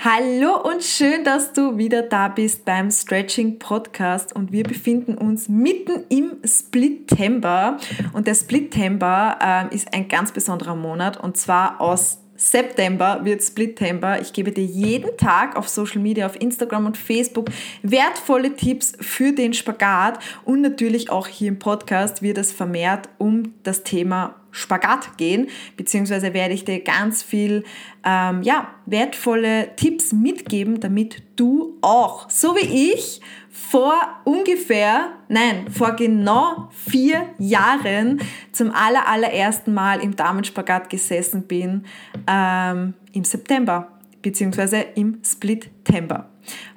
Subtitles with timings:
[0.00, 4.32] Hallo und schön, dass du wieder da bist beim Stretching Podcast.
[4.32, 7.78] Und wir befinden uns mitten im Splittember.
[8.12, 14.20] Und der Splittember äh, ist ein ganz besonderer Monat und zwar aus September wird Splittember.
[14.22, 17.50] Ich gebe dir jeden Tag auf Social Media, auf Instagram und Facebook
[17.82, 23.54] wertvolle Tipps für den Spagat und natürlich auch hier im Podcast wird es vermehrt um
[23.64, 27.64] das Thema Spagat gehen, beziehungsweise werde ich dir ganz viel
[28.04, 33.94] ähm, ja, wertvolle Tipps mitgeben, damit du auch, so wie ich, vor
[34.24, 38.20] ungefähr, nein, vor genau vier Jahren
[38.52, 41.84] zum aller, allerersten Mal im Damenspagat gesessen bin,
[42.26, 46.30] ähm, im September, beziehungsweise im Splittember.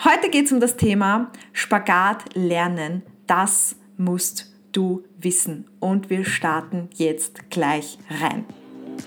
[0.03, 3.03] Heute geht es um das Thema Spagat lernen.
[3.27, 5.69] Das musst du wissen.
[5.79, 8.45] Und wir starten jetzt gleich rein.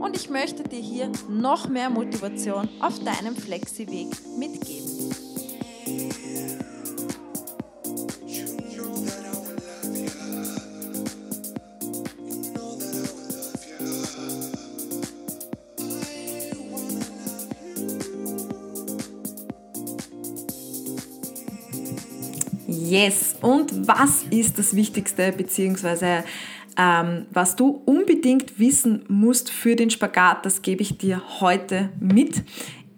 [0.00, 4.88] Und ich möchte dir hier noch mehr Motivation auf deinem Flexi-Weg mitgeben.
[22.66, 23.36] Yes.
[23.40, 26.24] Und was ist das Wichtigste, beziehungsweise
[26.76, 32.42] ähm, was du unbedingt wissen musst für den Spagat, das gebe ich dir heute mit.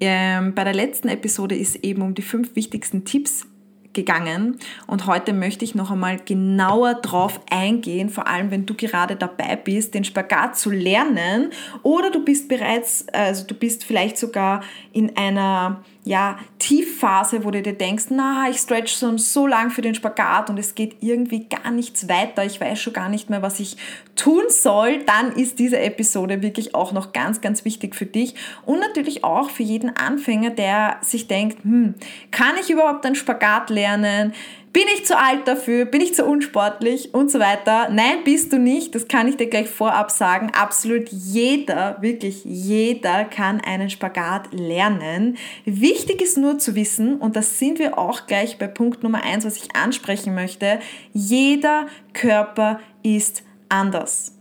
[0.00, 3.46] Ähm, bei der letzten Episode ist eben um die fünf wichtigsten Tipps
[3.92, 9.16] gegangen und heute möchte ich noch einmal genauer drauf eingehen, vor allem wenn du gerade
[9.16, 11.50] dabei bist, den Spagat zu lernen
[11.82, 17.62] oder du bist bereits, also du bist vielleicht sogar in einer ja, Tiefphase, wo du
[17.62, 21.46] dir denkst, na, ich stretch schon so lang für den Spagat und es geht irgendwie
[21.48, 23.76] gar nichts weiter, ich weiß schon gar nicht mehr, was ich
[24.16, 28.34] tun soll, dann ist diese Episode wirklich auch noch ganz, ganz wichtig für dich
[28.66, 31.94] und natürlich auch für jeden Anfänger, der sich denkt, hm,
[32.32, 34.32] kann ich überhaupt einen Spagat lernen?
[34.72, 35.84] Bin ich zu alt dafür?
[35.84, 37.12] Bin ich zu unsportlich?
[37.12, 37.90] Und so weiter.
[37.90, 38.94] Nein, bist du nicht.
[38.94, 40.50] Das kann ich dir gleich vorab sagen.
[40.54, 45.36] Absolut jeder, wirklich jeder kann einen Spagat lernen.
[45.66, 49.44] Wichtig ist nur zu wissen, und das sind wir auch gleich bei Punkt Nummer eins,
[49.44, 50.78] was ich ansprechen möchte.
[51.12, 54.38] Jeder Körper ist anders.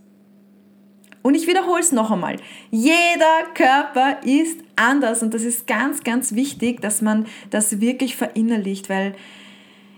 [1.20, 2.36] Und ich wiederhole es noch einmal.
[2.70, 8.88] Jeder Körper ist anders und das ist ganz, ganz wichtig, dass man das wirklich verinnerlicht,
[8.88, 9.14] weil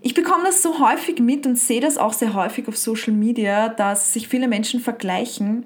[0.05, 3.71] ich bekomme das so häufig mit und sehe das auch sehr häufig auf Social Media,
[3.71, 5.65] dass sich viele Menschen vergleichen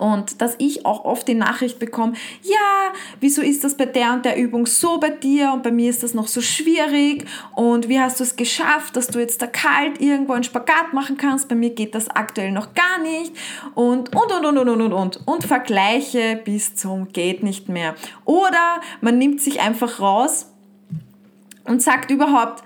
[0.00, 4.24] und dass ich auch oft die Nachricht bekomme, ja, wieso ist das bei der und
[4.24, 7.24] der Übung so bei dir und bei mir ist das noch so schwierig
[7.54, 11.16] und wie hast du es geschafft, dass du jetzt da kalt irgendwo einen Spagat machen
[11.16, 13.32] kannst, bei mir geht das aktuell noch gar nicht
[13.76, 17.94] und und und und und und und und und Vergleiche bis zum geht nicht mehr.
[18.24, 20.48] Oder man nimmt sich einfach raus
[21.64, 22.64] und sagt überhaupt,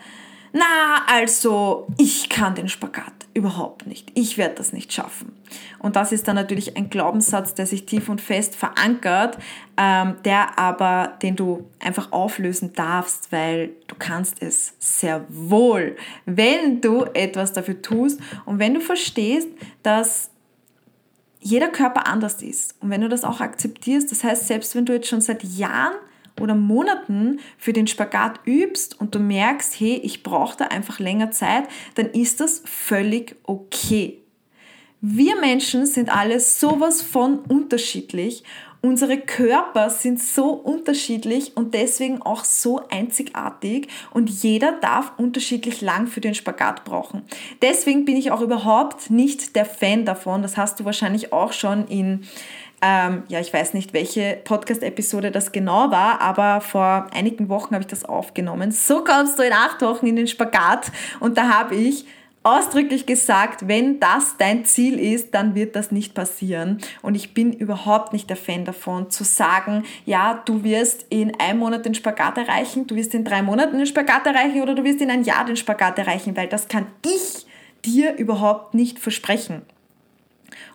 [0.56, 4.10] na, also ich kann den Spagat überhaupt nicht.
[4.14, 5.36] Ich werde das nicht schaffen.
[5.78, 9.36] Und das ist dann natürlich ein Glaubenssatz, der sich tief und fest verankert,
[9.76, 16.80] ähm, der aber, den du einfach auflösen darfst, weil du kannst es sehr wohl, wenn
[16.80, 19.48] du etwas dafür tust und wenn du verstehst,
[19.82, 20.30] dass
[21.40, 22.76] jeder Körper anders ist.
[22.80, 25.96] Und wenn du das auch akzeptierst, das heißt, selbst wenn du jetzt schon seit Jahren
[26.40, 31.30] oder Monaten für den Spagat übst und du merkst, hey, ich brauche da einfach länger
[31.30, 31.64] Zeit,
[31.94, 34.18] dann ist das völlig okay.
[35.00, 38.42] Wir Menschen sind alle sowas von unterschiedlich.
[38.82, 46.06] Unsere Körper sind so unterschiedlich und deswegen auch so einzigartig und jeder darf unterschiedlich lang
[46.06, 47.22] für den Spagat brauchen.
[47.62, 50.42] Deswegen bin ich auch überhaupt nicht der Fan davon.
[50.42, 52.24] Das hast du wahrscheinlich auch schon in
[52.86, 57.82] ähm, ja, ich weiß nicht, welche Podcast-Episode das genau war, aber vor einigen Wochen habe
[57.82, 58.70] ich das aufgenommen.
[58.70, 62.06] So kommst du in acht Wochen in den Spagat und da habe ich
[62.44, 66.78] ausdrücklich gesagt, wenn das dein Ziel ist, dann wird das nicht passieren.
[67.02, 71.58] Und ich bin überhaupt nicht der Fan davon, zu sagen, ja, du wirst in einem
[71.58, 75.00] Monat den Spagat erreichen, du wirst in drei Monaten den Spagat erreichen oder du wirst
[75.00, 77.46] in ein Jahr den Spagat erreichen, weil das kann ich
[77.84, 79.62] dir überhaupt nicht versprechen.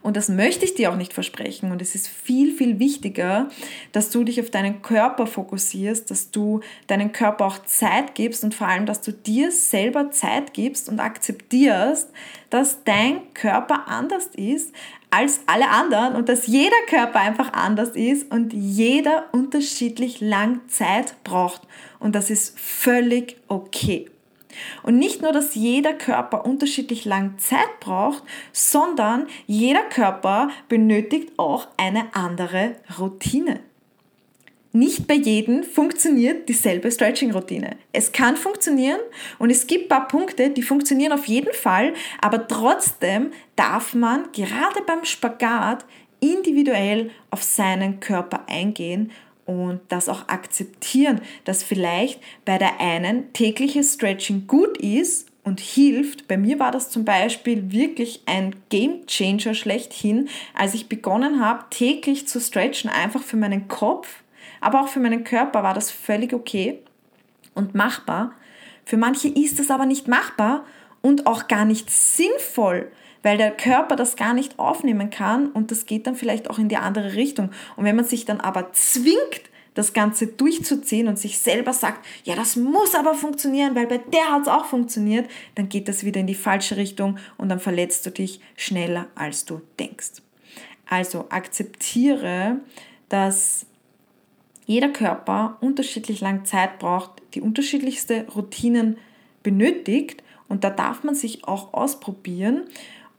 [0.01, 1.71] Und das möchte ich dir auch nicht versprechen.
[1.71, 3.49] Und es ist viel, viel wichtiger,
[3.91, 8.55] dass du dich auf deinen Körper fokussierst, dass du deinen Körper auch Zeit gibst und
[8.55, 12.09] vor allem, dass du dir selber Zeit gibst und akzeptierst,
[12.49, 14.73] dass dein Körper anders ist
[15.09, 21.15] als alle anderen und dass jeder Körper einfach anders ist und jeder unterschiedlich lang Zeit
[21.23, 21.61] braucht.
[21.99, 24.10] Und das ist völlig okay.
[24.83, 31.67] Und nicht nur, dass jeder Körper unterschiedlich lang Zeit braucht, sondern jeder Körper benötigt auch
[31.77, 33.59] eine andere Routine.
[34.73, 37.75] Nicht bei jedem funktioniert dieselbe Stretching-Routine.
[37.91, 39.01] Es kann funktionieren
[39.37, 44.31] und es gibt ein paar Punkte, die funktionieren auf jeden Fall, aber trotzdem darf man
[44.31, 45.85] gerade beim Spagat
[46.21, 49.11] individuell auf seinen Körper eingehen
[49.59, 56.27] und das auch akzeptieren, dass vielleicht bei der einen tägliches Stretching gut ist und hilft.
[56.27, 61.65] Bei mir war das zum Beispiel wirklich ein Game Changer schlechthin, als ich begonnen habe,
[61.69, 64.07] täglich zu stretchen, einfach für meinen Kopf,
[64.59, 66.79] aber auch für meinen Körper war das völlig okay
[67.55, 68.33] und machbar.
[68.85, 70.65] Für manche ist das aber nicht machbar
[71.01, 72.91] und auch gar nicht sinnvoll,
[73.23, 76.69] weil der Körper das gar nicht aufnehmen kann und das geht dann vielleicht auch in
[76.69, 77.51] die andere Richtung.
[77.75, 82.35] Und wenn man sich dann aber zwingt, das Ganze durchzuziehen und sich selber sagt, ja,
[82.35, 86.19] das muss aber funktionieren, weil bei der hat es auch funktioniert, dann geht das wieder
[86.19, 90.21] in die falsche Richtung und dann verletzt du dich schneller, als du denkst.
[90.89, 92.57] Also akzeptiere,
[93.07, 93.65] dass
[94.65, 98.97] jeder Körper unterschiedlich lang Zeit braucht, die unterschiedlichste Routinen
[99.41, 102.63] benötigt und da darf man sich auch ausprobieren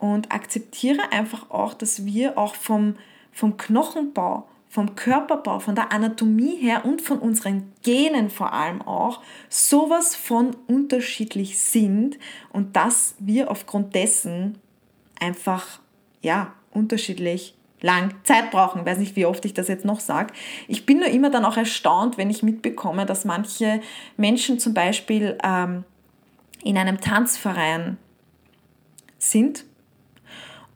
[0.02, 2.96] und akzeptiere einfach auch, dass wir auch vom,
[3.30, 9.20] vom Knochenbau, vom Körperbau, von der Anatomie her und von unseren Genen vor allem auch
[9.48, 12.18] sowas von unterschiedlich sind
[12.52, 14.58] und dass wir aufgrund dessen
[15.20, 15.78] einfach
[16.20, 18.80] ja unterschiedlich lang Zeit brauchen.
[18.80, 20.34] Ich weiß nicht, wie oft ich das jetzt noch sage.
[20.66, 23.80] Ich bin nur immer dann auch erstaunt, wenn ich mitbekomme, dass manche
[24.16, 25.84] Menschen zum Beispiel ähm,
[26.64, 27.98] in einem Tanzverein
[29.20, 29.64] sind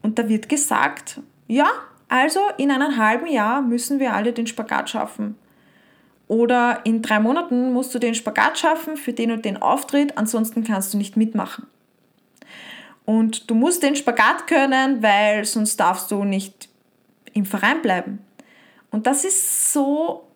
[0.06, 1.68] und da wird gesagt, ja,
[2.06, 5.36] also in einem halben Jahr müssen wir alle den Spagat schaffen.
[6.28, 10.62] Oder in drei Monaten musst du den Spagat schaffen für den und den Auftritt, ansonsten
[10.62, 11.66] kannst du nicht mitmachen.
[13.04, 16.68] Und du musst den Spagat können, weil sonst darfst du nicht
[17.32, 18.20] im Verein bleiben.
[18.92, 20.28] Und das ist so,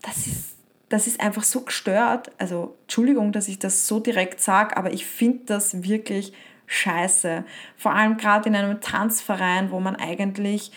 [0.00, 0.56] das ist,
[0.88, 2.32] das ist einfach so gestört.
[2.38, 6.32] Also Entschuldigung, dass ich das so direkt sage, aber ich finde das wirklich
[6.68, 7.44] scheiße.
[7.76, 10.70] Vor allem gerade in einem Tanzverein, wo man eigentlich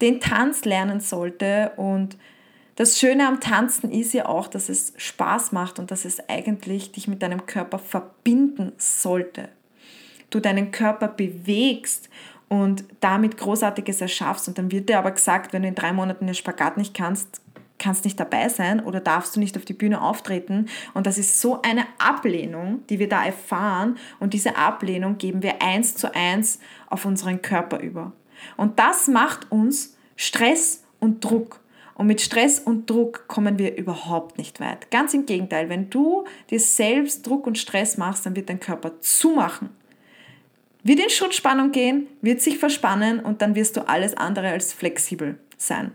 [0.00, 1.72] den Tanz lernen sollte.
[1.76, 2.16] Und
[2.76, 6.92] das Schöne am Tanzen ist ja auch, dass es Spaß macht und dass es eigentlich
[6.92, 9.48] dich mit deinem Körper verbinden sollte.
[10.30, 12.10] Du deinen Körper bewegst
[12.48, 14.48] und damit Großartiges erschaffst.
[14.48, 17.40] Und dann wird dir aber gesagt, wenn du in drei Monaten den Spagat nicht kannst,
[17.86, 20.66] kannst nicht dabei sein oder darfst du nicht auf die Bühne auftreten.
[20.92, 23.96] Und das ist so eine Ablehnung, die wir da erfahren.
[24.18, 28.10] Und diese Ablehnung geben wir eins zu eins auf unseren Körper über.
[28.56, 31.60] Und das macht uns Stress und Druck.
[31.94, 34.90] Und mit Stress und Druck kommen wir überhaupt nicht weit.
[34.90, 39.00] Ganz im Gegenteil, wenn du dir selbst Druck und Stress machst, dann wird dein Körper
[39.00, 39.70] zumachen.
[40.82, 45.38] Wird in Schutzspannung gehen, wird sich verspannen und dann wirst du alles andere als flexibel
[45.56, 45.92] sein.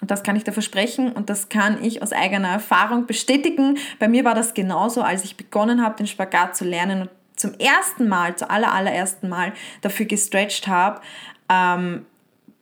[0.00, 3.78] Und das kann ich dir versprechen und das kann ich aus eigener Erfahrung bestätigen.
[3.98, 7.54] Bei mir war das genauso, als ich begonnen habe, den Spagat zu lernen und zum
[7.54, 11.00] ersten Mal, zu aller, allerersten Mal dafür gestretched habe,
[11.48, 12.06] ähm,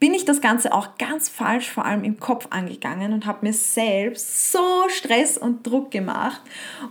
[0.05, 3.55] bin ich das Ganze auch ganz falsch, vor allem im Kopf angegangen und habe mir
[3.55, 6.43] selbst so Stress und Druck gemacht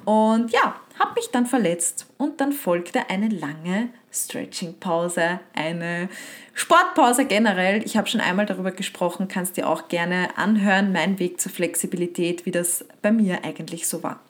[0.03, 6.09] und ja, habe mich dann verletzt und dann folgte eine lange Stretching-Pause, eine
[6.55, 7.83] Sportpause generell.
[7.85, 12.47] Ich habe schon einmal darüber gesprochen, kannst dir auch gerne anhören, mein Weg zur Flexibilität,
[12.47, 14.21] wie das bei mir eigentlich so war.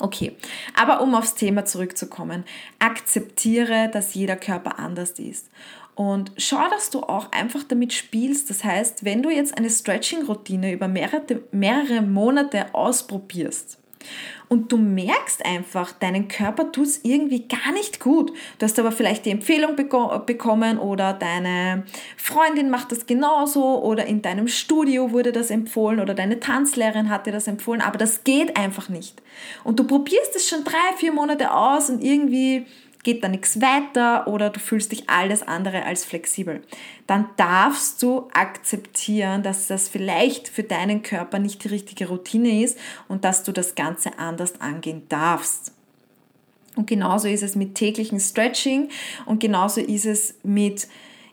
[0.00, 0.34] Okay,
[0.74, 2.42] aber um aufs Thema zurückzukommen,
[2.80, 5.48] akzeptiere, dass jeder Körper anders ist.
[6.00, 8.48] Und schau, dass du auch einfach damit spielst.
[8.48, 13.76] Das heißt, wenn du jetzt eine Stretching-Routine über mehrere, mehrere Monate ausprobierst
[14.48, 18.32] und du merkst einfach, deinen Körper tut es irgendwie gar nicht gut.
[18.58, 21.82] Du hast aber vielleicht die Empfehlung bekommen oder deine
[22.16, 27.26] Freundin macht das genauso oder in deinem Studio wurde das empfohlen oder deine Tanzlehrerin hat
[27.26, 29.20] dir das empfohlen, aber das geht einfach nicht.
[29.64, 32.64] Und du probierst es schon drei, vier Monate aus und irgendwie
[33.02, 36.62] geht da nichts weiter oder du fühlst dich alles andere als flexibel,
[37.06, 42.78] dann darfst du akzeptieren, dass das vielleicht für deinen Körper nicht die richtige Routine ist
[43.08, 45.72] und dass du das Ganze anders angehen darfst.
[46.76, 48.90] Und genauso ist es mit täglichen Stretching
[49.26, 50.86] und genauso ist es mit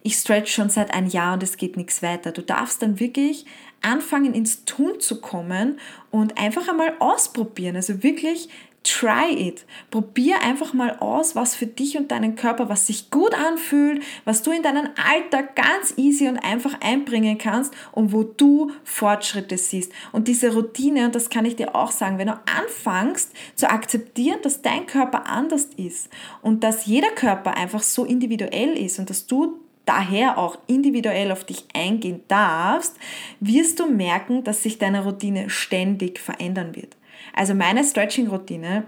[0.03, 2.31] ich stretch schon seit ein Jahr und es geht nichts weiter.
[2.31, 3.45] Du darfst dann wirklich
[3.81, 5.79] anfangen ins Tun zu kommen
[6.11, 7.75] und einfach einmal ausprobieren.
[7.75, 8.47] Also wirklich
[8.87, 9.65] try it.
[9.91, 14.43] Probier einfach mal aus, was für dich und deinen Körper, was sich gut anfühlt, was
[14.43, 19.91] du in deinen Alltag ganz easy und einfach einbringen kannst und wo du Fortschritte siehst.
[20.11, 24.39] Und diese Routine, und das kann ich dir auch sagen, wenn du anfängst zu akzeptieren,
[24.41, 26.09] dass dein Körper anders ist
[26.41, 31.45] und dass jeder Körper einfach so individuell ist und dass du daher auch individuell auf
[31.45, 32.95] dich eingehen darfst,
[33.39, 36.97] wirst du merken, dass sich deine Routine ständig verändern wird.
[37.37, 38.85] Also meine Stretching-Routine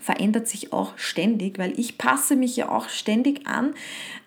[0.00, 3.74] verändert sich auch ständig, weil ich passe mich ja auch ständig an.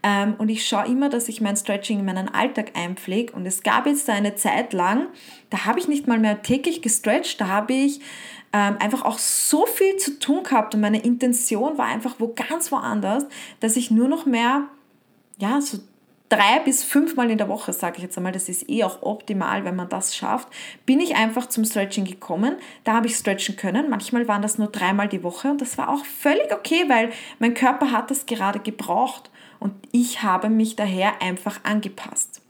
[0.04, 3.34] Ähm, und ich schaue immer, dass ich mein Stretching in meinen Alltag einpflege.
[3.34, 5.08] Und es gab jetzt da eine Zeit lang,
[5.50, 8.00] da habe ich nicht mal mehr täglich gestretcht, da habe ich
[8.54, 10.76] ähm, einfach auch so viel zu tun gehabt.
[10.76, 13.26] Und meine Intention war einfach wo ganz woanders,
[13.60, 14.68] dass ich nur noch mehr,
[15.40, 15.80] ja, so
[16.32, 19.66] drei bis fünfmal in der Woche, sage ich jetzt einmal, das ist eh auch optimal,
[19.66, 20.48] wenn man das schafft,
[20.86, 22.56] bin ich einfach zum Stretching gekommen.
[22.86, 23.90] Da habe ich stretchen können.
[23.90, 27.54] Manchmal waren das nur dreimal die Woche und das war auch völlig okay, weil mein
[27.54, 32.42] Körper hat das gerade gebraucht und ich habe mich daher einfach angepasst.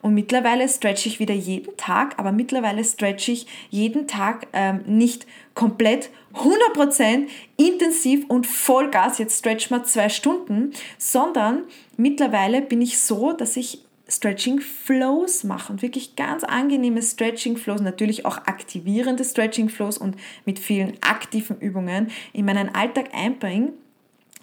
[0.00, 5.26] Und mittlerweile stretche ich wieder jeden Tag, aber mittlerweile stretche ich jeden Tag ähm, nicht
[5.54, 11.64] komplett 100% intensiv und Vollgas, jetzt stretch mal zwei Stunden, sondern
[11.96, 17.82] mittlerweile bin ich so, dass ich Stretching Flows mache und wirklich ganz angenehme Stretching Flows,
[17.82, 20.16] natürlich auch aktivierende Stretching Flows und
[20.46, 23.72] mit vielen aktiven Übungen in meinen Alltag einbringe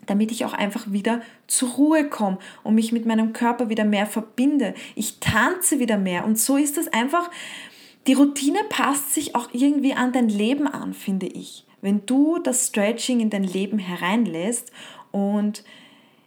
[0.08, 4.06] damit ich auch einfach wieder zur Ruhe komme und mich mit meinem Körper wieder mehr
[4.06, 4.74] verbinde.
[4.96, 7.30] Ich tanze wieder mehr und so ist das einfach.
[8.08, 11.65] Die Routine passt sich auch irgendwie an dein Leben an, finde ich.
[11.86, 14.72] Wenn du das Stretching in dein Leben hereinlässt
[15.12, 15.64] und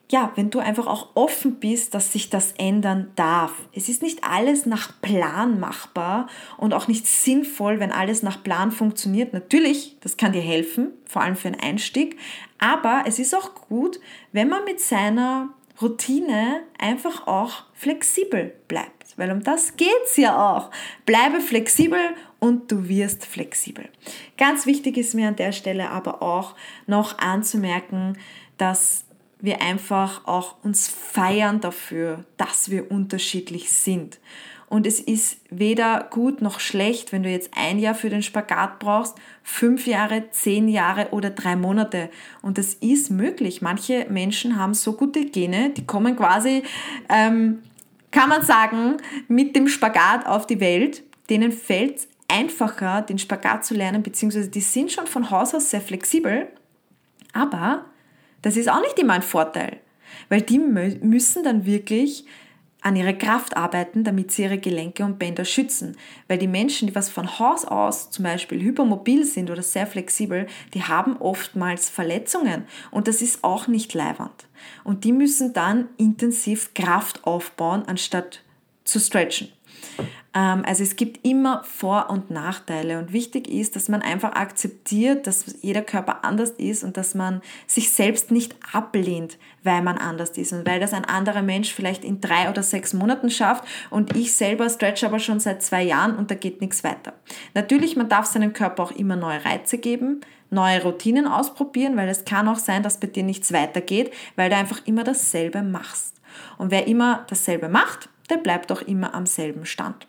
[0.09, 3.50] ja, wenn du einfach auch offen bist, dass sich das ändern darf.
[3.73, 8.71] Es ist nicht alles nach Plan machbar und auch nicht sinnvoll, wenn alles nach Plan
[8.71, 9.33] funktioniert.
[9.33, 12.17] Natürlich, das kann dir helfen, vor allem für einen Einstieg,
[12.59, 13.99] aber es ist auch gut,
[14.31, 15.49] wenn man mit seiner
[15.83, 20.71] Routine einfach auch flexibel bleibt, weil um das geht es ja auch.
[21.05, 21.99] Bleibe flexibel
[22.40, 23.88] und du wirst flexibel.
[24.37, 26.54] Ganz wichtig ist mir an der Stelle aber auch
[26.87, 28.16] noch anzumerken,
[28.57, 29.04] dass
[29.40, 34.18] wir einfach auch uns feiern dafür, dass wir unterschiedlich sind.
[34.68, 38.78] Und es ist weder gut noch schlecht, wenn du jetzt ein Jahr für den Spagat
[38.78, 42.11] brauchst, fünf Jahre, zehn Jahre oder drei Monate.
[42.42, 43.62] Und das ist möglich.
[43.62, 46.64] Manche Menschen haben so gute Gene, die kommen quasi,
[47.09, 47.61] ähm,
[48.11, 51.02] kann man sagen, mit dem Spagat auf die Welt.
[51.30, 55.71] Denen fällt es einfacher, den Spagat zu lernen, beziehungsweise die sind schon von Haus aus
[55.71, 56.49] sehr flexibel.
[57.33, 57.87] Aber
[58.43, 59.79] das ist auch nicht immer ein Vorteil,
[60.29, 62.25] weil die müssen dann wirklich
[62.81, 65.97] an ihrer Kraft arbeiten, damit sie ihre Gelenke und Bänder schützen.
[66.29, 70.47] Weil die Menschen, die was von Haus aus zum Beispiel hypermobil sind oder sehr flexibel,
[70.75, 74.47] die haben oftmals Verletzungen und das ist auch nicht leiwand.
[74.85, 78.43] Und die müssen dann intensiv Kraft aufbauen, anstatt
[78.85, 79.49] zu stretchen.
[80.35, 85.27] Ähm, also es gibt immer Vor- und Nachteile und wichtig ist, dass man einfach akzeptiert,
[85.27, 90.31] dass jeder Körper anders ist und dass man sich selbst nicht ablehnt, weil man anders
[90.37, 94.17] ist und weil das ein anderer Mensch vielleicht in drei oder sechs Monaten schafft und
[94.17, 97.15] ich selber stretch aber schon seit zwei Jahren und da geht nichts weiter.
[97.55, 100.21] Natürlich, man darf seinem Körper auch immer neue Reize geben,
[100.51, 104.57] neue Routinen ausprobieren, weil es kann auch sein, dass bei dir nichts weitergeht, weil du
[104.57, 106.15] einfach immer dasselbe machst.
[106.57, 110.07] Und wer immer dasselbe macht, der bleibt auch immer am selben Stand.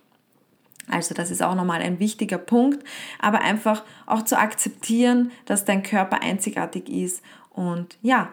[0.91, 2.84] Also das ist auch nochmal ein wichtiger Punkt,
[3.19, 7.22] aber einfach auch zu akzeptieren, dass dein Körper einzigartig ist.
[7.51, 8.29] Und ja,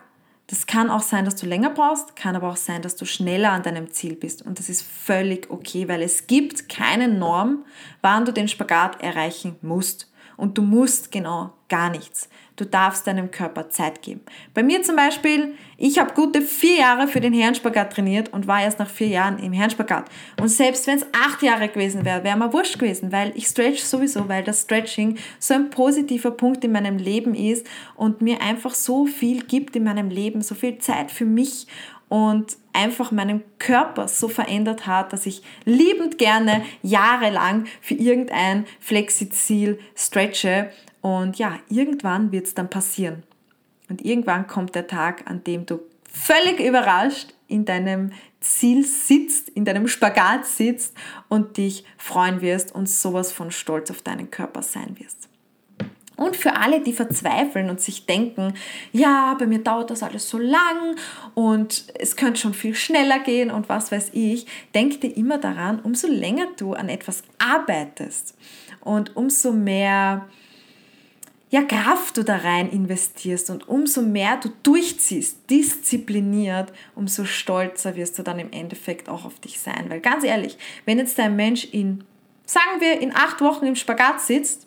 [0.48, 3.50] das kann auch sein, dass du länger brauchst, kann aber auch sein, dass du schneller
[3.50, 4.42] an deinem Ziel bist.
[4.42, 7.64] Und das ist völlig okay, weil es gibt keine Norm,
[8.00, 10.12] wann du den Spagat erreichen musst.
[10.36, 12.28] Und du musst genau gar nichts.
[12.56, 14.22] Du darfst deinem Körper Zeit geben.
[14.54, 18.62] Bei mir zum Beispiel, ich habe gute vier Jahre für den Herrenspagat trainiert und war
[18.62, 20.06] erst nach vier Jahren im Herrenspagat.
[20.40, 23.82] Und selbst wenn es acht Jahre gewesen wäre, wäre mir wurscht gewesen, weil ich stretch
[23.82, 28.75] sowieso, weil das Stretching so ein positiver Punkt in meinem Leben ist und mir einfach
[28.75, 31.66] so viel gibt in meinem Leben, so viel Zeit für mich
[32.08, 39.78] und einfach meinen Körper so verändert hat, dass ich liebend gerne jahrelang für irgendein Flexiziel
[39.94, 40.70] stretche
[41.06, 43.22] und ja, irgendwann wird es dann passieren.
[43.88, 45.78] Und irgendwann kommt der Tag, an dem du
[46.12, 48.10] völlig überrascht in deinem
[48.40, 50.96] Ziel sitzt, in deinem Spagat sitzt
[51.28, 55.28] und dich freuen wirst und sowas von stolz auf deinen Körper sein wirst.
[56.16, 58.54] Und für alle, die verzweifeln und sich denken,
[58.90, 60.96] ja, bei mir dauert das alles so lang
[61.34, 65.78] und es könnte schon viel schneller gehen und was weiß ich, denk dir immer daran,
[65.78, 68.36] umso länger du an etwas arbeitest
[68.80, 70.26] und umso mehr
[71.50, 78.18] ja, Kraft du da rein investierst und umso mehr du durchziehst, diszipliniert, umso stolzer wirst
[78.18, 79.86] du dann im Endeffekt auch auf dich sein.
[79.88, 82.04] Weil ganz ehrlich, wenn jetzt dein Mensch in,
[82.46, 84.66] sagen wir, in acht Wochen im Spagat sitzt,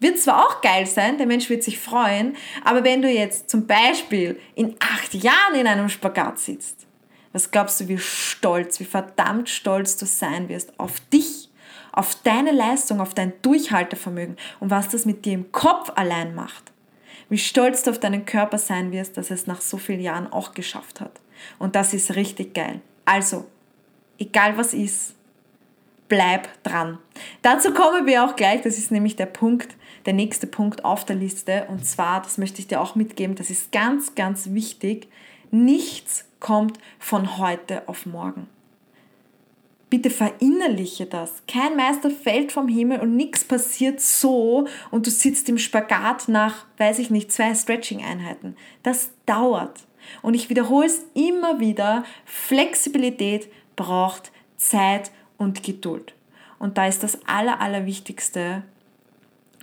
[0.00, 3.66] wird zwar auch geil sein, der Mensch wird sich freuen, aber wenn du jetzt zum
[3.66, 6.86] Beispiel in acht Jahren in einem Spagat sitzt,
[7.32, 11.45] was glaubst du, wie stolz, wie verdammt stolz du sein wirst auf dich,
[11.96, 16.72] auf deine Leistung, auf dein Durchhaltevermögen und was das mit dir im Kopf allein macht.
[17.28, 20.54] Wie stolz du auf deinen Körper sein wirst, dass es nach so vielen Jahren auch
[20.54, 21.20] geschafft hat.
[21.58, 22.80] Und das ist richtig geil.
[23.04, 23.46] Also,
[24.18, 25.14] egal was ist,
[26.08, 26.98] bleib dran.
[27.42, 29.74] Dazu kommen wir auch gleich, das ist nämlich der Punkt,
[30.04, 31.66] der nächste Punkt auf der Liste.
[31.68, 35.08] Und zwar, das möchte ich dir auch mitgeben, das ist ganz, ganz wichtig.
[35.50, 38.48] Nichts kommt von heute auf morgen.
[39.88, 41.32] Bitte verinnerliche das.
[41.46, 46.66] Kein Meister fällt vom Himmel und nichts passiert so und du sitzt im Spagat nach,
[46.78, 48.56] weiß ich nicht, zwei Stretching-Einheiten.
[48.82, 49.86] Das dauert.
[50.22, 56.14] Und ich wiederhole es immer wieder, Flexibilität braucht Zeit und Geduld.
[56.58, 58.64] Und da ist das Aller, Allerwichtigste,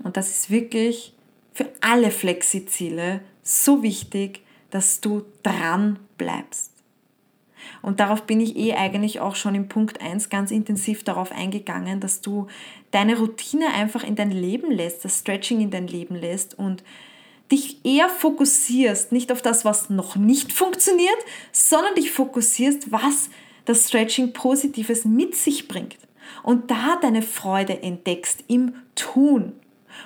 [0.03, 1.13] und das ist wirklich
[1.53, 6.72] für alle Flexi-Ziele so wichtig, dass du dran bleibst.
[7.81, 11.99] Und darauf bin ich eh eigentlich auch schon im Punkt 1 ganz intensiv darauf eingegangen,
[11.99, 12.47] dass du
[12.91, 16.83] deine Routine einfach in dein Leben lässt, das Stretching in dein Leben lässt und
[17.51, 21.17] dich eher fokussierst, nicht auf das, was noch nicht funktioniert,
[21.51, 23.29] sondern dich fokussierst, was
[23.65, 25.97] das Stretching Positives mit sich bringt.
[26.41, 29.53] Und da deine Freude entdeckst im Tun.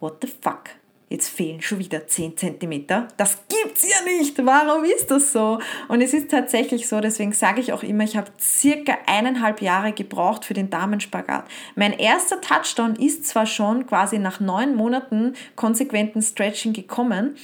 [0.00, 0.70] what the fuck?
[1.08, 2.86] Jetzt fehlen schon wieder 10 cm.
[3.16, 4.44] Das gibt's ja nicht.
[4.44, 5.60] Warum ist das so?
[5.88, 9.92] Und es ist tatsächlich so, deswegen sage ich auch immer, ich habe circa eineinhalb Jahre
[9.92, 11.46] gebraucht für den Damenspagat.
[11.76, 17.36] Mein erster Touchdown ist zwar schon quasi nach neun Monaten konsequenten Stretching gekommen,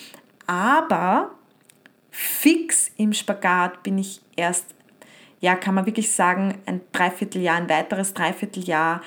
[0.49, 1.31] aber
[2.11, 4.67] fix im Spagat bin ich erst,
[5.41, 9.03] ja, kann man wirklich sagen, ein Dreivierteljahr, ein weiteres Dreivierteljahr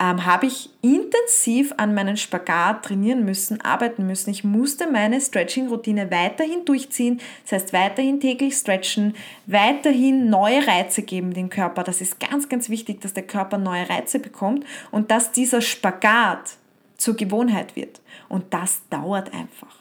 [0.00, 4.30] ähm, habe ich intensiv an meinen Spagat trainieren müssen, arbeiten müssen.
[4.30, 9.14] Ich musste meine Stretching-Routine weiterhin durchziehen, das heißt weiterhin täglich stretchen,
[9.46, 11.84] weiterhin neue Reize geben dem Körper.
[11.84, 16.56] Das ist ganz, ganz wichtig, dass der Körper neue Reize bekommt und dass dieser Spagat
[16.96, 18.00] zur Gewohnheit wird.
[18.28, 19.76] Und das dauert einfach.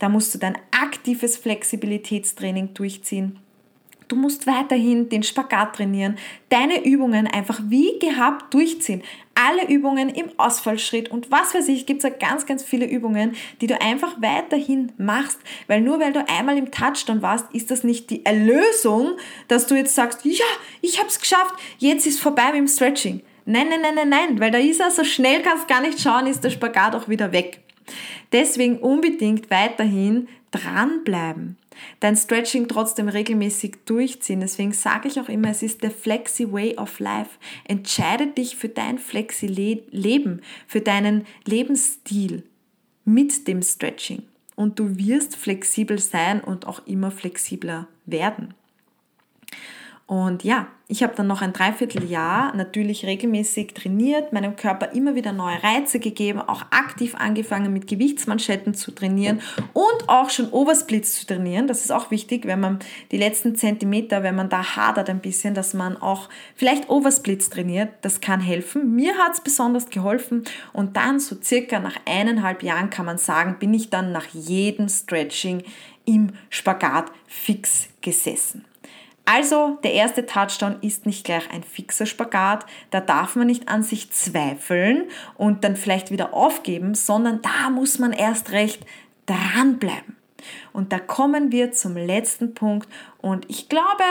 [0.00, 3.38] Da musst du dein aktives Flexibilitätstraining durchziehen.
[4.08, 9.02] Du musst weiterhin den Spagat trainieren, deine Übungen einfach wie gehabt durchziehen.
[9.34, 13.66] Alle Übungen im Ausfallschritt und was weiß ich, gibt es ganz, ganz viele Übungen, die
[13.66, 18.10] du einfach weiterhin machst, weil nur weil du einmal im Touchdown warst, ist das nicht
[18.10, 19.16] die Erlösung,
[19.48, 20.44] dass du jetzt sagst, ja,
[20.80, 23.22] ich habe es geschafft, jetzt ist vorbei mit dem Stretching.
[23.46, 26.26] Nein, nein, nein, nein, nein, weil da ist er, so schnell kannst gar nicht schauen,
[26.26, 27.60] ist der Spagat auch wieder weg.
[28.32, 31.58] Deswegen unbedingt weiterhin dranbleiben
[32.00, 34.40] dein Stretching trotzdem regelmäßig durchziehen.
[34.40, 37.38] Deswegen sage ich auch immer, es ist der Flexi Way of Life.
[37.64, 42.44] Entscheide dich für dein Flexi Leben, für deinen Lebensstil
[43.04, 44.22] mit dem Stretching.
[44.56, 48.54] und du wirst flexibel sein und auch immer flexibler werden.
[50.06, 55.32] Und ja, ich habe dann noch ein Dreivierteljahr natürlich regelmäßig trainiert, meinem Körper immer wieder
[55.32, 59.40] neue Reize gegeben, auch aktiv angefangen mit Gewichtsmanschetten zu trainieren
[59.72, 61.68] und auch schon Oversplits zu trainieren.
[61.68, 62.80] Das ist auch wichtig, wenn man
[63.12, 67.88] die letzten Zentimeter, wenn man da hadert ein bisschen, dass man auch vielleicht Oversplits trainiert.
[68.02, 68.94] Das kann helfen.
[68.94, 73.56] Mir hat es besonders geholfen und dann so circa nach eineinhalb Jahren kann man sagen,
[73.58, 75.62] bin ich dann nach jedem Stretching
[76.04, 78.66] im Spagat fix gesessen.
[79.26, 83.82] Also der erste Touchdown ist nicht gleich ein fixer Spagat, da darf man nicht an
[83.82, 85.04] sich zweifeln
[85.36, 88.84] und dann vielleicht wieder aufgeben, sondern da muss man erst recht
[89.26, 90.16] dranbleiben.
[90.74, 92.88] Und da kommen wir zum letzten Punkt.
[93.22, 94.04] Und ich glaube,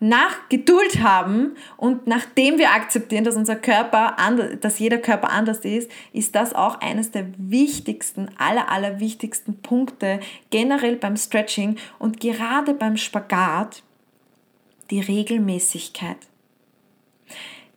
[0.00, 4.16] nach Geduld haben und nachdem wir akzeptieren, dass unser Körper,
[4.60, 10.20] dass jeder Körper anders ist, ist das auch eines der wichtigsten, aller, aller wichtigsten Punkte
[10.50, 13.82] generell beim Stretching und gerade beim Spagat,
[14.90, 16.18] die Regelmäßigkeit.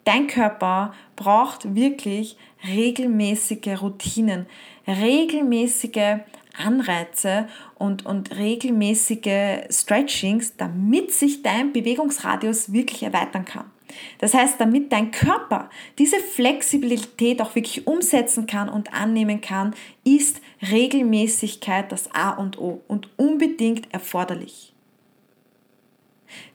[0.04, 4.48] Dein Körper braucht wirklich regelmäßige Routinen,
[4.88, 6.22] regelmäßige
[6.58, 13.72] Anreize und, und regelmäßige Stretchings, damit sich dein Bewegungsradius wirklich erweitern kann.
[14.20, 20.42] Das heißt, damit dein Körper diese Flexibilität auch wirklich umsetzen kann und annehmen kann, ist
[20.72, 24.74] Regelmäßigkeit das A und O und unbedingt erforderlich.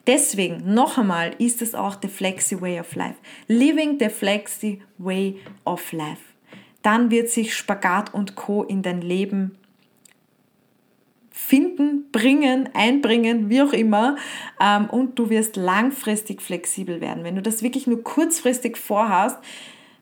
[0.06, 3.16] Deswegen, noch einmal, ist es auch the Flexi Way of Life.
[3.48, 6.22] Living the Flexi Way of Life.
[6.82, 8.62] Dann wird sich Spagat und Co.
[8.62, 9.56] in dein Leben
[11.30, 14.16] finden, bringen, einbringen, wie auch immer.
[14.60, 17.24] Ähm, und du wirst langfristig flexibel werden.
[17.24, 19.38] Wenn du das wirklich nur kurzfristig vorhast,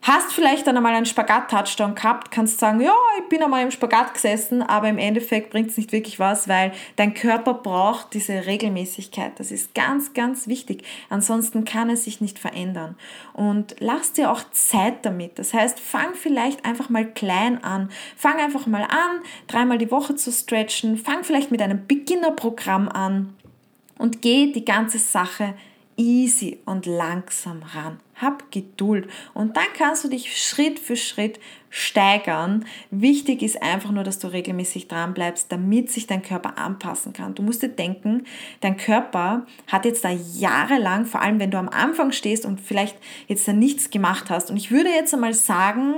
[0.04, 4.14] Hast vielleicht dann einmal einen Spagat-Touchdown gehabt, kannst sagen, ja, ich bin einmal im Spagat
[4.14, 9.38] gesessen, aber im Endeffekt bringt es nicht wirklich was, weil dein Körper braucht diese Regelmäßigkeit.
[9.38, 10.84] Das ist ganz, ganz wichtig.
[11.08, 12.96] Ansonsten kann es sich nicht verändern.
[13.32, 15.38] Und lass dir auch Zeit damit.
[15.38, 17.88] Das heißt, fang vielleicht einfach mal klein an.
[18.16, 20.96] Fang einfach mal an, dreimal die Woche zu stretchen.
[20.96, 23.36] Fang vielleicht mit einem Beginnerprogramm an
[23.98, 25.54] und geh die ganze Sache
[25.96, 28.00] easy und langsam ran.
[28.14, 32.64] Hab Geduld und dann kannst du dich Schritt für Schritt steigern.
[32.90, 37.34] Wichtig ist einfach nur, dass du regelmäßig dran bleibst, damit sich dein Körper anpassen kann.
[37.34, 38.24] Du musst dir denken,
[38.60, 42.96] dein Körper hat jetzt da jahrelang, vor allem wenn du am Anfang stehst und vielleicht
[43.26, 44.50] jetzt da nichts gemacht hast.
[44.50, 45.94] Und ich würde jetzt einmal sagen,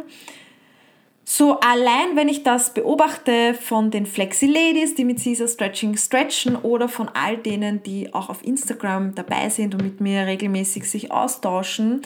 [1.36, 6.54] so allein, wenn ich das beobachte von den Flexi Ladies, die mit Caesar Stretching stretchen
[6.54, 11.10] oder von all denen, die auch auf Instagram dabei sind und mit mir regelmäßig sich
[11.10, 12.02] austauschen,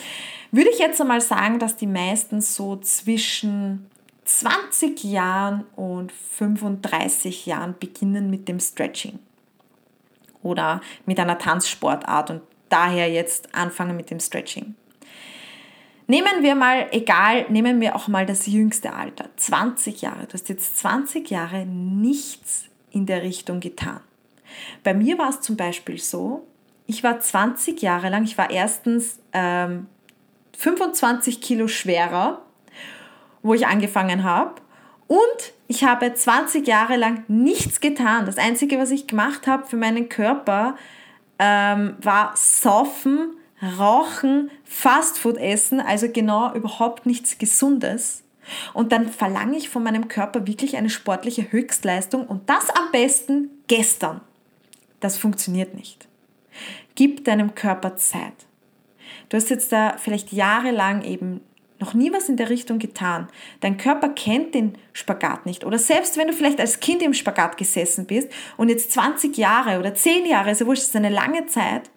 [0.50, 3.90] würde ich jetzt einmal sagen, dass die meisten so zwischen
[4.24, 9.18] 20 Jahren und 35 Jahren beginnen mit dem Stretching
[10.42, 14.74] oder mit einer Tanzsportart und daher jetzt anfangen mit dem Stretching.
[16.10, 20.26] Nehmen wir mal, egal, nehmen wir auch mal das jüngste Alter, 20 Jahre.
[20.26, 24.00] Du hast jetzt 20 Jahre nichts in der Richtung getan.
[24.82, 26.46] Bei mir war es zum Beispiel so,
[26.86, 29.86] ich war 20 Jahre lang, ich war erstens ähm,
[30.56, 32.40] 25 Kilo schwerer,
[33.42, 34.62] wo ich angefangen habe.
[35.08, 38.24] Und ich habe 20 Jahre lang nichts getan.
[38.24, 40.74] Das Einzige, was ich gemacht habe für meinen Körper,
[41.38, 48.22] ähm, war saufen, Rauchen, Fastfood essen, also genau überhaupt nichts Gesundes.
[48.72, 53.50] Und dann verlange ich von meinem Körper wirklich eine sportliche Höchstleistung und das am besten
[53.66, 54.20] gestern.
[55.00, 56.08] Das funktioniert nicht.
[56.94, 58.46] Gib deinem Körper Zeit.
[59.28, 61.40] Du hast jetzt da vielleicht jahrelang eben
[61.80, 63.28] noch nie was in der Richtung getan.
[63.60, 65.64] Dein Körper kennt den Spagat nicht.
[65.64, 69.78] Oder selbst wenn du vielleicht als Kind im Spagat gesessen bist und jetzt 20 Jahre
[69.78, 71.90] oder 10 Jahre, so wurscht, ist eine lange Zeit,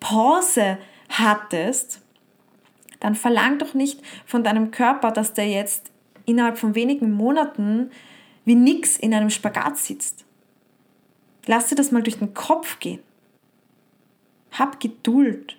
[0.00, 2.02] Pause hattest,
[3.00, 5.90] dann verlang doch nicht von deinem Körper, dass der jetzt
[6.24, 7.90] innerhalb von wenigen Monaten
[8.44, 10.24] wie nix in einem Spagat sitzt.
[11.46, 13.00] Lass dir das mal durch den Kopf gehen.
[14.52, 15.56] Hab Geduld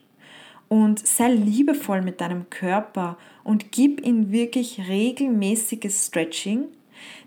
[0.68, 6.66] und sei liebevoll mit deinem Körper und gib ihm wirklich regelmäßiges Stretching,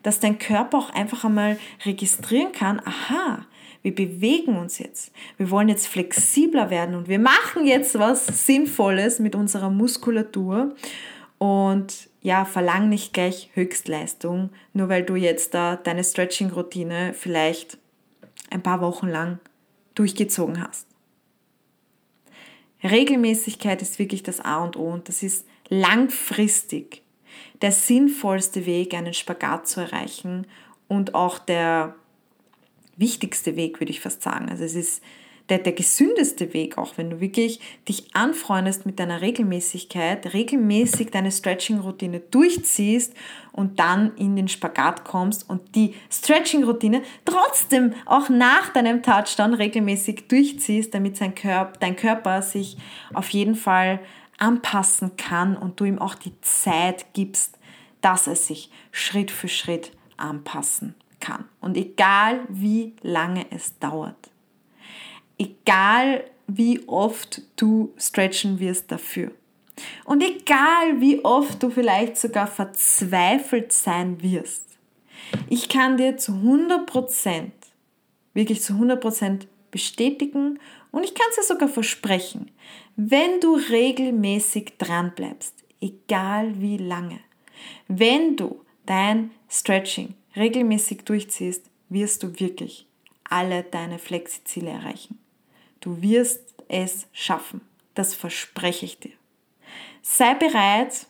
[0.03, 3.47] dass dein Körper auch einfach einmal registrieren kann, aha,
[3.83, 5.13] wir bewegen uns jetzt.
[5.37, 10.75] Wir wollen jetzt flexibler werden und wir machen jetzt was Sinnvolles mit unserer Muskulatur
[11.39, 17.79] und ja, verlang nicht gleich Höchstleistung, nur weil du jetzt da deine Stretching-Routine vielleicht
[18.51, 19.39] ein paar Wochen lang
[19.95, 20.87] durchgezogen hast.
[22.83, 27.03] Regelmäßigkeit ist wirklich das A und O und das ist langfristig
[27.63, 30.47] der sinnvollste Weg, einen Spagat zu erreichen
[30.89, 31.95] und auch der
[33.01, 34.49] wichtigste Weg, würde ich fast sagen.
[34.49, 35.03] Also es ist
[35.51, 41.33] der, der gesündeste Weg, auch wenn du wirklich dich anfreundest mit deiner Regelmäßigkeit, regelmäßig deine
[41.33, 43.15] Stretching-Routine durchziehst
[43.53, 50.29] und dann in den Spagat kommst und die Stretching-Routine trotzdem auch nach deinem Touchdown regelmäßig
[50.29, 52.77] durchziehst, damit sein Körper, dein Körper sich
[53.13, 54.01] auf jeden Fall
[54.39, 57.59] anpassen kann und du ihm auch die Zeit gibst,
[58.01, 61.45] dass er sich Schritt für Schritt anpassen kann.
[61.61, 64.31] Und egal wie lange es dauert
[65.41, 69.33] egal wie oft du stretchen wirst dafür.
[70.05, 74.67] Und egal wie oft du vielleicht sogar verzweifelt sein wirst,
[75.49, 77.51] ich kann dir zu 100%,
[78.35, 80.59] wirklich zu 100% bestätigen
[80.91, 82.51] und ich kann es dir sogar versprechen,
[82.97, 87.21] wenn du regelmäßig dran bleibst, egal wie lange,
[87.89, 92.87] wenn du dein Stretching regelmäßig durchziehst, wirst du wirklich
[93.25, 95.19] alle deine Flexiziele erreichen.
[95.81, 97.61] Du wirst es schaffen.
[97.95, 99.13] Das verspreche ich dir.
[100.03, 101.07] Sei bereit,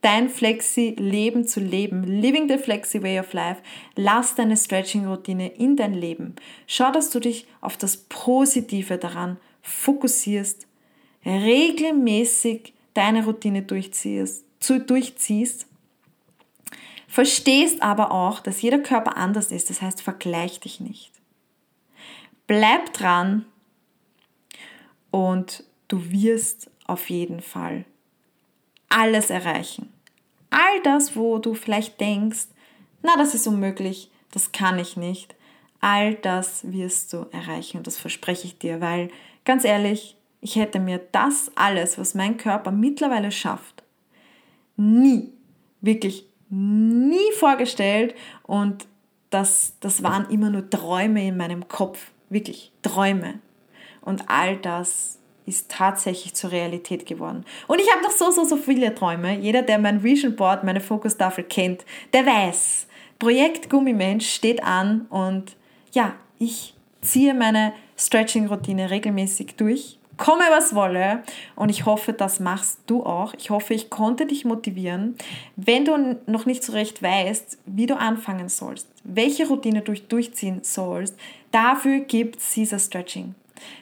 [0.00, 2.04] dein Flexi-Leben zu leben.
[2.04, 3.62] Living the Flexi Way of Life.
[3.96, 6.34] Lass deine Stretching-Routine in dein Leben.
[6.66, 10.66] Schau, dass du dich auf das Positive daran fokussierst,
[11.24, 15.66] regelmäßig deine Routine durchziehst, zu, durchziehst.
[17.12, 19.68] Verstehst aber auch, dass jeder Körper anders ist.
[19.68, 21.12] Das heißt, vergleich dich nicht.
[22.46, 23.44] Bleib dran,
[25.12, 27.84] und du wirst auf jeden Fall
[28.88, 29.92] alles erreichen.
[30.50, 32.46] All das, wo du vielleicht denkst,
[33.02, 35.36] na, das ist unmöglich, das kann ich nicht,
[35.80, 39.10] all das wirst du erreichen und das verspreche ich dir, weil
[39.44, 43.82] ganz ehrlich, ich hätte mir das alles, was mein Körper mittlerweile schafft,
[44.76, 45.32] nie,
[45.80, 48.86] wirklich nie vorgestellt und
[49.30, 53.40] das, das waren immer nur Träume in meinem Kopf, wirklich Träume.
[54.02, 57.44] Und all das ist tatsächlich zur Realität geworden.
[57.66, 59.38] Und ich habe noch so, so, so viele Träume.
[59.38, 62.86] Jeder, der mein Vision Board, meine Fokustafel kennt, der weiß,
[63.18, 65.56] Projekt Gummimensch steht an und
[65.92, 71.22] ja, ich ziehe meine Stretching-Routine regelmäßig durch, komme was wolle
[71.56, 73.34] und ich hoffe, das machst du auch.
[73.34, 75.16] Ich hoffe, ich konnte dich motivieren.
[75.56, 80.60] Wenn du noch nicht so recht weißt, wie du anfangen sollst, welche Routine du durchziehen
[80.62, 81.16] sollst,
[81.50, 83.34] dafür gibt es Caesar Stretching.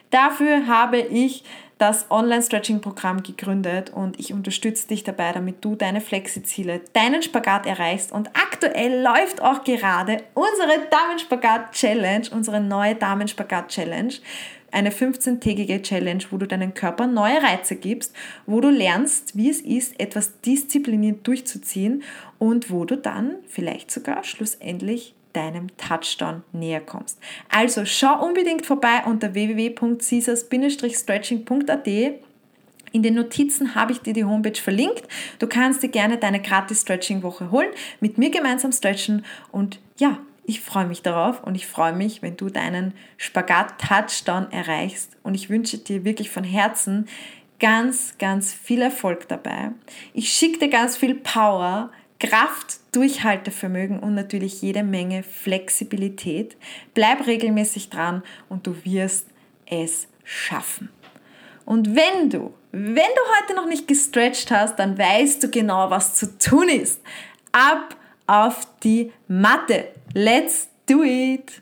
[0.09, 1.43] Dafür habe ich
[1.81, 8.11] das Online-Stretching-Programm gegründet und ich unterstütze dich dabei, damit du deine Flexiziele, deinen Spagat erreichst.
[8.11, 14.13] Und aktuell läuft auch gerade unsere Damenspagat-Challenge, unsere neue Damenspagat-Challenge.
[14.71, 19.59] Eine 15-tägige Challenge, wo du deinen Körper neue Reize gibst, wo du lernst, wie es
[19.61, 22.03] ist, etwas diszipliniert durchzuziehen
[22.39, 27.17] und wo du dann vielleicht sogar schlussendlich deinem Touchdown näher kommst.
[27.49, 31.87] Also schau unbedingt vorbei unter www.caesars-stretching.at.
[32.93, 35.07] In den Notizen habe ich dir die Homepage verlinkt.
[35.39, 37.69] Du kannst dir gerne deine gratis Stretching-Woche holen,
[38.01, 40.19] mit mir gemeinsam stretchen und ja,
[40.51, 45.49] ich freue mich darauf und ich freue mich, wenn du deinen Spagat-Touchdown erreichst und ich
[45.49, 47.07] wünsche dir wirklich von Herzen
[47.61, 49.71] ganz, ganz viel Erfolg dabei.
[50.13, 56.57] Ich schicke dir ganz viel Power, Kraft, Durchhaltevermögen und natürlich jede Menge Flexibilität.
[56.93, 59.27] Bleib regelmäßig dran und du wirst
[59.65, 60.89] es schaffen.
[61.63, 66.15] Und wenn du, wenn du heute noch nicht gestretched hast, dann weißt du genau, was
[66.15, 67.01] zu tun ist.
[67.53, 67.95] Ab
[68.27, 69.87] auf die Matte.
[70.13, 71.61] Let's do it!